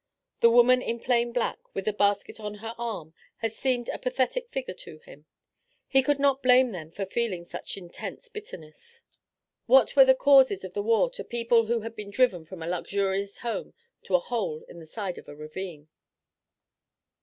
The 0.39 0.49
woman 0.49 0.81
in 0.81 0.99
plain 0.99 1.31
black, 1.31 1.59
with 1.75 1.85
the 1.85 1.93
basket 1.93 2.39
on 2.39 2.55
her 2.55 2.73
arm, 2.75 3.13
had 3.37 3.51
seemed 3.53 3.87
a 3.89 3.99
pathetic 3.99 4.49
figure 4.49 4.73
to 4.73 4.97
him. 4.97 5.27
He 5.87 6.01
could 6.01 6.17
not 6.17 6.41
blame 6.41 6.71
them 6.71 6.89
for 6.89 7.05
feeling 7.05 7.45
such 7.45 7.77
intense 7.77 8.27
bitterness. 8.27 9.03
What 9.67 9.95
were 9.95 10.03
the 10.05 10.15
causes 10.15 10.63
of 10.63 10.73
the 10.73 10.81
war 10.81 11.11
to 11.11 11.23
people 11.23 11.67
who 11.67 11.81
had 11.81 11.95
been 11.95 12.09
driven 12.09 12.45
from 12.45 12.63
a 12.63 12.67
luxurious 12.67 13.37
home 13.45 13.75
to 14.05 14.15
a 14.15 14.19
hole 14.19 14.63
in 14.67 14.79
the 14.79 14.87
side 14.87 15.19
of 15.19 15.27
a 15.27 15.35
ravine? 15.35 15.87